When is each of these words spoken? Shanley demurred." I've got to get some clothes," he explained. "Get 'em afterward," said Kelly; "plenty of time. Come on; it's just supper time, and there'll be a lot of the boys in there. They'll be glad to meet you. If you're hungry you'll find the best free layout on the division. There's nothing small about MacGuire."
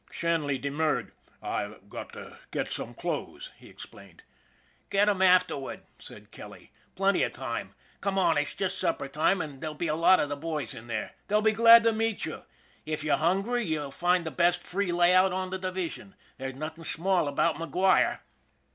Shanley 0.09 0.57
demurred." 0.57 1.11
I've 1.43 1.87
got 1.87 2.13
to 2.13 2.39
get 2.49 2.71
some 2.71 2.95
clothes," 2.95 3.51
he 3.59 3.69
explained. 3.69 4.23
"Get 4.89 5.07
'em 5.07 5.21
afterward," 5.21 5.83
said 5.99 6.31
Kelly; 6.31 6.71
"plenty 6.95 7.21
of 7.21 7.33
time. 7.33 7.75
Come 7.99 8.17
on; 8.17 8.35
it's 8.35 8.55
just 8.55 8.79
supper 8.79 9.07
time, 9.07 9.41
and 9.41 9.61
there'll 9.61 9.75
be 9.75 9.85
a 9.85 9.93
lot 9.95 10.19
of 10.19 10.27
the 10.27 10.35
boys 10.35 10.73
in 10.73 10.87
there. 10.87 11.11
They'll 11.27 11.43
be 11.43 11.51
glad 11.51 11.83
to 11.83 11.93
meet 11.93 12.25
you. 12.25 12.45
If 12.83 13.03
you're 13.03 13.17
hungry 13.17 13.63
you'll 13.63 13.91
find 13.91 14.25
the 14.25 14.31
best 14.31 14.63
free 14.63 14.91
layout 14.91 15.33
on 15.33 15.51
the 15.51 15.59
division. 15.59 16.15
There's 16.39 16.55
nothing 16.55 16.83
small 16.83 17.27
about 17.27 17.57
MacGuire." 17.59 18.21